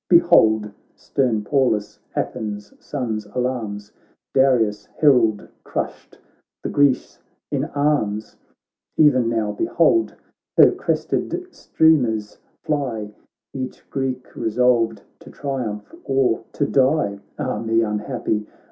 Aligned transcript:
Behold 0.09 0.71
stern 0.95 1.43
Pallas 1.43 1.99
Athens' 2.15 2.73
sons 2.83 3.27
alarms, 3.35 3.91
Darius' 4.33 4.87
herald 4.97 5.47
crushed, 5.63 6.17
and 6.63 6.73
Greece 6.73 7.19
in 7.51 7.65
arms; 7.65 8.35
E'en 8.99 9.29
now 9.29 9.51
behold 9.51 10.15
her 10.57 10.71
crested 10.71 11.45
streamers 11.51 12.39
fly, 12.63 13.13
Each 13.53 13.87
Greek 13.91 14.35
resolved 14.35 15.03
to 15.19 15.29
trium 15.29 15.81
ph 15.81 16.01
or 16.05 16.45
to 16.53 16.65
die. 16.65 17.19
Ah 17.37 17.59
me, 17.59 17.83
unhappy 17.83 18.47